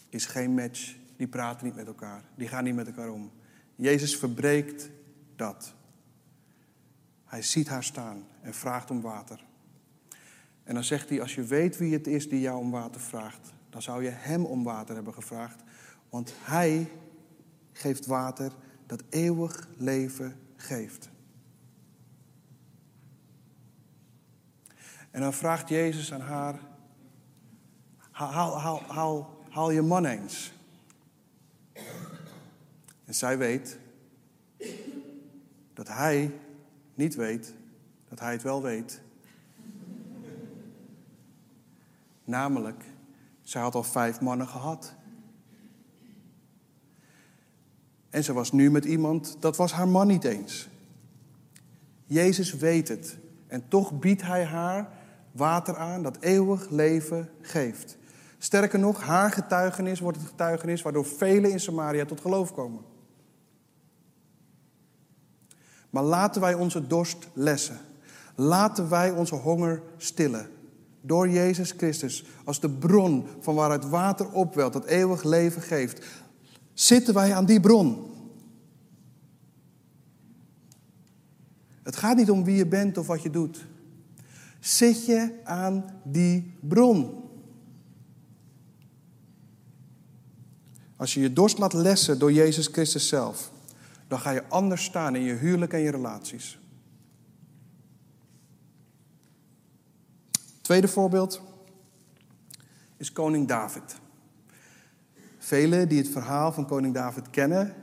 [0.09, 0.97] is geen match.
[1.17, 2.23] Die praten niet met elkaar.
[2.35, 3.31] Die gaan niet met elkaar om.
[3.75, 4.91] Jezus verbreekt
[5.37, 5.75] dat.
[7.25, 9.45] Hij ziet haar staan en vraagt om water.
[10.65, 13.53] En dan zegt hij, als je weet wie het is die jou om water vraagt,
[13.71, 15.63] dan zou je hem om water hebben gevraagd.
[16.11, 16.91] Want hij
[17.73, 18.53] geeft water
[18.87, 21.09] dat eeuwig leven geeft.
[25.19, 26.61] En dan vraagt Jezus aan haar:
[29.49, 30.53] haal, je man eens.
[33.05, 33.79] En zij weet
[35.73, 36.33] dat hij
[36.95, 37.55] niet weet
[38.09, 39.01] dat hij het wel weet.
[42.25, 42.85] Namelijk,
[43.43, 44.95] zij had al vijf mannen gehad.
[48.11, 50.69] En ze was nu met iemand, dat was haar man niet eens.
[52.07, 53.19] Jezus weet het.
[53.47, 54.97] En toch biedt hij haar
[55.39, 57.97] water aan dat eeuwig leven geeft.
[58.39, 62.83] Sterker nog, haar getuigenis wordt het getuigenis waardoor velen in Samaria tot geloof komen.
[65.91, 67.79] Maar laten wij onze dorst lessen.
[68.35, 70.49] Laten wij onze honger stillen.
[71.01, 76.07] Door Jezus Christus als de bron van waaruit water opwelt dat eeuwig leven geeft.
[76.73, 78.07] Zitten wij aan die bron?
[81.83, 83.67] Het gaat niet om wie je bent of wat je doet.
[84.61, 87.25] Zit je aan die bron?
[90.97, 93.51] Als je je dorst laat lessen door Jezus Christus zelf,
[94.09, 96.59] dan ga je anders staan in je huwelijk en je relaties.
[100.61, 101.43] Tweede voorbeeld
[102.97, 103.97] is koning David.
[105.39, 107.75] Velen die het verhaal van koning David kennen,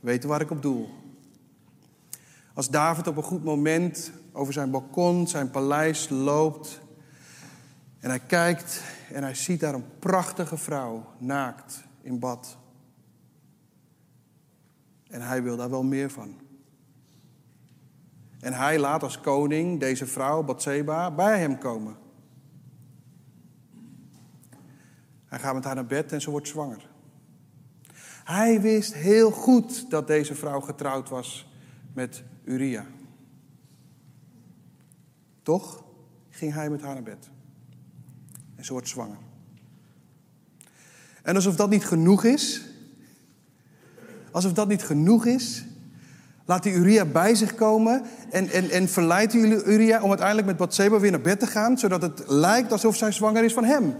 [0.00, 1.05] weten waar ik op doel.
[2.56, 6.80] Als David op een goed moment over zijn balkon, zijn paleis loopt.
[8.00, 8.82] En hij kijkt
[9.12, 12.56] en hij ziet daar een prachtige vrouw, naakt, in bad.
[15.08, 16.40] En hij wil daar wel meer van.
[18.40, 21.96] En hij laat als koning deze vrouw, Bathseba, bij hem komen.
[25.26, 26.88] Hij gaat met haar naar bed en ze wordt zwanger.
[28.24, 31.50] Hij wist heel goed dat deze vrouw getrouwd was
[31.92, 32.86] met Uria.
[35.42, 35.84] Toch
[36.30, 37.28] ging hij met haar naar bed.
[38.56, 39.18] En ze wordt zwanger.
[41.22, 42.64] En alsof dat niet genoeg is,
[44.30, 45.64] alsof dat niet genoeg is,
[46.44, 50.98] laat die Uria bij zich komen en, en, en verleidt Uria om uiteindelijk met Bathseba
[50.98, 53.94] weer naar bed te gaan, zodat het lijkt alsof zij zwanger is van hem.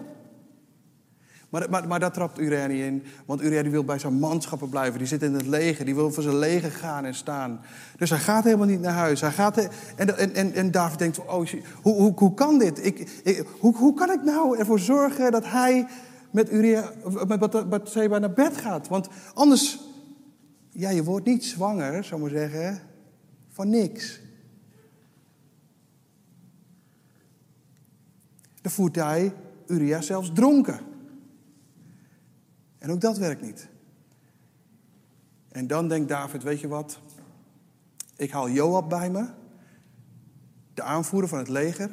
[1.48, 4.98] Maar, maar, maar daar trapt Uria niet in, want Uria wil bij zijn manschappen blijven.
[4.98, 7.60] Die zit in het leger, die wil voor zijn leger gaan en staan.
[7.96, 9.20] Dus hij gaat helemaal niet naar huis.
[9.20, 12.84] Hij gaat, en, en, en, David denkt, oh, hoe, hoe, hoe kan dit?
[12.86, 15.86] Ik, ik, hoe, hoe kan ik nou ervoor zorgen dat hij
[16.30, 16.90] met, Uria,
[17.26, 18.88] met Bathseba naar bed gaat?
[18.88, 19.78] Want anders,
[20.70, 22.80] ja, je wordt niet zwanger, zou maar zeggen,
[23.48, 24.20] van niks.
[28.60, 29.32] Dan voert hij
[29.66, 30.94] Uria zelfs dronken.
[32.86, 33.68] En ook dat werkt niet.
[35.48, 36.98] En dan denkt David, weet je wat?
[38.16, 39.28] Ik haal Joab bij me,
[40.74, 41.90] de aanvoerder van het leger.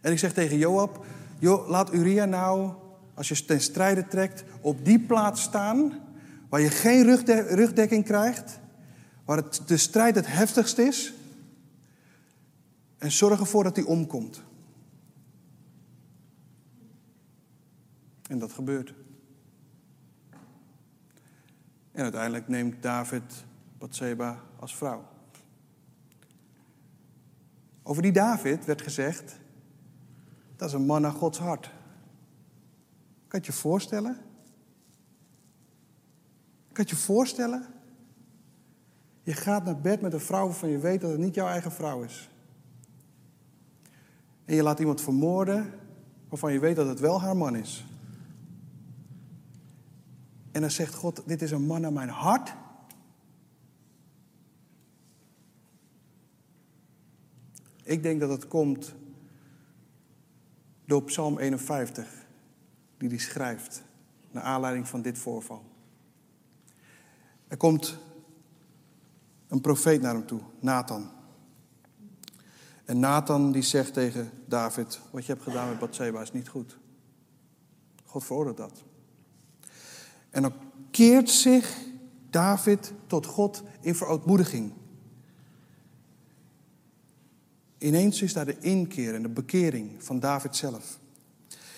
[0.00, 1.04] En ik zeg tegen Joab,
[1.38, 2.72] Jo, laat Uria nou,
[3.14, 6.00] als je ten strijde trekt, op die plaats staan
[6.48, 7.16] waar je geen
[7.46, 8.60] rugdekking krijgt,
[9.24, 11.14] waar het, de strijd het heftigst is.
[12.98, 14.42] En zorg ervoor dat hij omkomt.
[18.28, 19.00] En dat gebeurt.
[21.92, 23.44] En uiteindelijk neemt David
[23.78, 25.04] Bathseba als vrouw.
[27.82, 29.40] Over die David werd gezegd,
[30.56, 31.70] dat is een man naar Gods hart.
[33.28, 34.16] Kan je je voorstellen?
[36.72, 37.66] Kan je je voorstellen?
[39.22, 41.72] Je gaat naar bed met een vrouw waarvan je weet dat het niet jouw eigen
[41.72, 42.30] vrouw is.
[44.44, 45.72] En je laat iemand vermoorden
[46.28, 47.86] waarvan je weet dat het wel haar man is.
[50.52, 52.54] En dan zegt God, dit is een man naar mijn hart.
[57.82, 58.94] Ik denk dat het komt
[60.84, 62.26] door Psalm 51,
[62.98, 63.82] die hij schrijft,
[64.30, 65.64] naar aanleiding van dit voorval.
[67.48, 67.98] Er komt
[69.48, 71.10] een profeet naar hem toe, Nathan.
[72.84, 76.78] En Nathan die zegt tegen David, wat je hebt gedaan met Bathseba is niet goed.
[78.04, 78.84] God veroordeelt dat.
[80.32, 80.52] En dan
[80.90, 81.76] keert zich
[82.30, 84.72] David tot God in verootmoediging.
[87.78, 91.00] Ineens is daar de inkeer en de bekering van David zelf.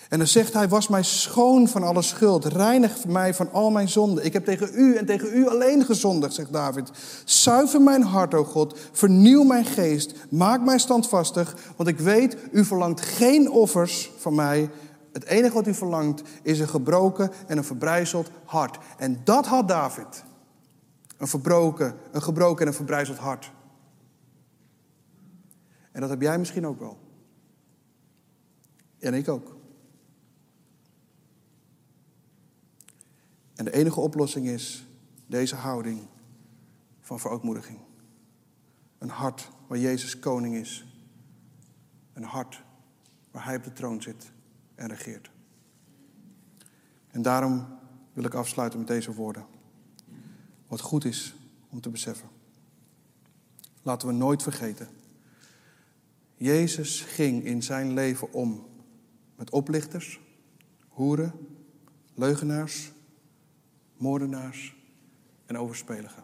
[0.09, 3.89] En dan zegt hij, was mij schoon van alle schuld, reinig mij van al mijn
[3.89, 4.25] zonden.
[4.25, 6.91] Ik heb tegen u en tegen u alleen gezondigd, zegt David.
[7.25, 12.65] Zuiver mijn hart, o God, vernieuw mijn geest, maak mij standvastig, want ik weet, u
[12.65, 14.69] verlangt geen offers van mij,
[15.15, 18.77] het enige wat u verlangt is een gebroken en een verbrijzeld hart.
[18.97, 20.23] En dat had David.
[21.17, 23.51] Een verbroken, een gebroken en een verbrijzeld hart.
[25.91, 26.97] En dat heb jij misschien ook wel.
[28.99, 29.55] En ik ook.
[33.55, 34.87] En de enige oplossing is
[35.27, 36.07] deze houding
[36.99, 37.79] van verootmoediging.
[38.97, 40.99] Een hart waar Jezus koning is.
[42.13, 42.63] Een hart
[43.31, 44.33] waar Hij op de troon zit
[44.75, 45.29] en regeert.
[47.07, 47.67] En daarom
[48.13, 49.45] wil ik afsluiten met deze woorden.
[50.67, 51.35] Wat goed is
[51.69, 52.29] om te beseffen.
[53.81, 54.87] Laten we nooit vergeten.
[56.37, 58.65] Jezus ging in zijn leven om
[59.35, 60.19] met oplichters,
[60.87, 61.33] hoeren,
[62.13, 62.91] leugenaars,
[63.97, 64.75] moordenaars
[65.45, 66.23] en overspeligen.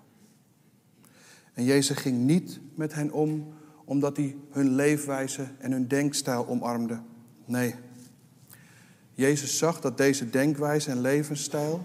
[1.54, 3.54] En Jezus ging niet met hen om
[3.86, 7.02] omdat hij hun leefwijze en hun denkstijl omarmde.
[7.46, 7.76] Nee.
[9.14, 11.82] Jezus zag dat deze denkwijze en levensstijl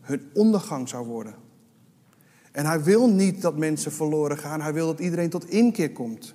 [0.00, 1.34] hun ondergang zou worden.
[2.52, 6.34] En hij wil niet dat mensen verloren gaan, hij wil dat iedereen tot inkeer komt.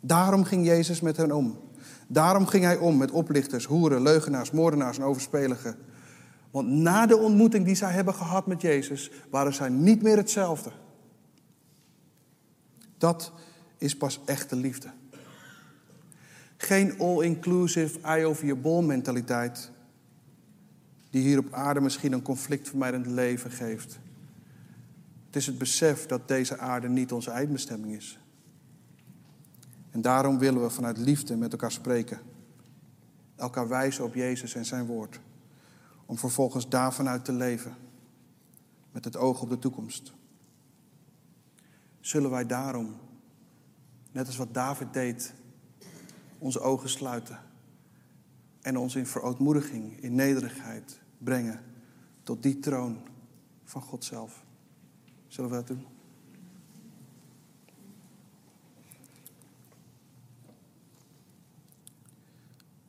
[0.00, 1.58] Daarom ging Jezus met hen om.
[2.06, 5.76] Daarom ging hij om met oplichters, hoeren, leugenaars, moordenaars en overspeligen.
[6.50, 10.70] Want na de ontmoeting die zij hebben gehad met Jezus, waren zij niet meer hetzelfde.
[12.98, 13.32] Dat
[13.78, 14.88] is pas echte liefde.
[16.56, 19.70] Geen all-inclusive, eye over je bol mentaliteit.
[21.10, 23.98] Die hier op aarde misschien een conflictvermijdend leven geeft.
[25.26, 28.18] Het is het besef dat deze aarde niet onze eindbestemming is.
[29.90, 32.18] En daarom willen we vanuit liefde met elkaar spreken.
[33.36, 35.20] Elkaar wijzen op Jezus en zijn woord.
[36.06, 37.74] Om vervolgens daarvanuit te leven.
[38.92, 40.12] Met het oog op de toekomst.
[42.00, 42.96] Zullen wij daarom,
[44.12, 45.34] net als wat David deed
[46.38, 47.40] onze ogen sluiten
[48.60, 51.60] en ons in verootmoediging, in nederigheid brengen
[52.22, 52.98] tot die troon
[53.64, 54.44] van God zelf.
[55.26, 55.86] Zullen we dat doen?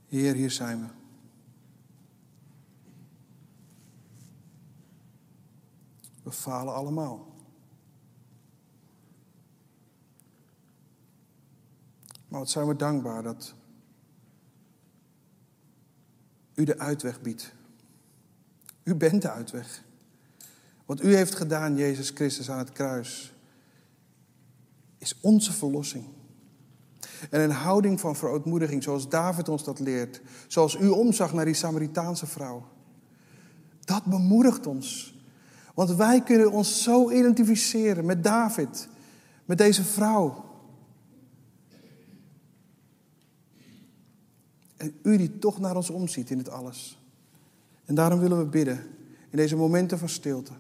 [0.08, 0.88] Heer, hier zijn we.
[6.24, 7.37] We falen allemaal.
[12.28, 13.53] Maar wat zijn we dankbaar dat
[16.57, 17.53] u de uitweg biedt.
[18.84, 19.84] U bent de uitweg.
[20.86, 23.34] Wat u heeft gedaan, Jezus Christus, aan het kruis,
[24.97, 26.05] is onze verlossing.
[27.30, 31.53] En een houding van verootmoediging, zoals David ons dat leert, zoals u omzag naar die
[31.53, 32.67] Samaritaanse vrouw,
[33.80, 35.15] dat bemoedigt ons.
[35.73, 38.88] Want wij kunnen ons zo identificeren met David,
[39.45, 40.45] met deze vrouw.
[44.78, 47.01] En u die toch naar ons omziet in het alles.
[47.86, 48.78] En daarom willen we bidden
[49.30, 50.53] in deze momenten van stilte.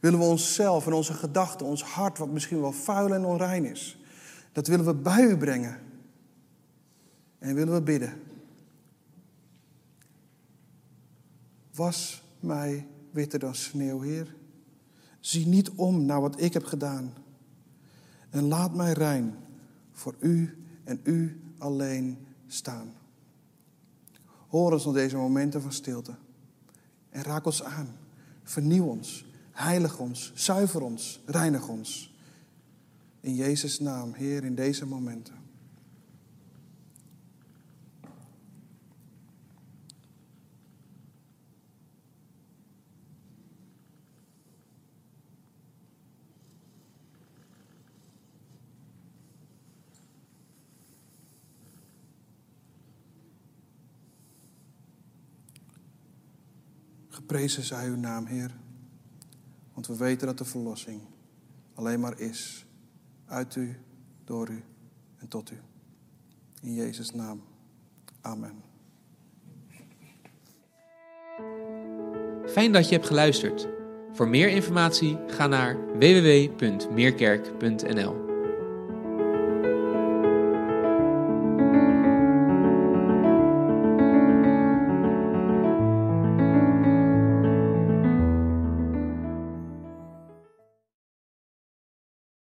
[0.00, 3.98] Willen we onszelf en onze gedachten, ons hart, wat misschien wel vuil en onrein is,
[4.52, 5.78] dat willen we bij u brengen.
[7.38, 8.12] En willen we bidden.
[11.74, 14.34] Was mij witter dan sneeuw, Heer.
[15.20, 17.12] Zie niet om naar wat ik heb gedaan.
[18.30, 19.34] En laat mij rein
[19.92, 22.92] voor u en u alleen staan.
[24.46, 26.14] Hoor ons op deze momenten van stilte.
[27.10, 27.88] En raak ons aan.
[28.42, 29.24] Vernieuw ons.
[29.50, 30.32] Heilig ons.
[30.34, 31.20] Zuiver ons.
[31.26, 32.14] Reinig ons.
[33.20, 35.45] In Jezus' naam, Heer, in deze momenten.
[57.26, 58.50] Geprezen zij uw naam, Heer.
[59.74, 61.00] Want we weten dat de verlossing
[61.74, 62.66] alleen maar is
[63.24, 63.76] uit u,
[64.24, 64.64] door u
[65.16, 65.60] en tot u.
[66.62, 67.42] In Jezus' naam.
[68.20, 68.62] Amen.
[72.46, 73.68] Fijn dat je hebt geluisterd.
[74.12, 78.25] Voor meer informatie ga naar www.meerkerk.nl.